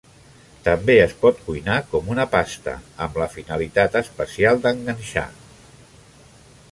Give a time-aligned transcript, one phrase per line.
[0.67, 2.73] També es pot cuinar com una pasta
[3.07, 5.27] amb la finalitat especial d'enganxar.